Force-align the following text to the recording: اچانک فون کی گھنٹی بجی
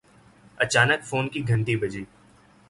اچانک 0.57 1.01
فون 1.09 1.25
کی 1.33 1.39
گھنٹی 1.47 1.75
بجی 1.81 2.03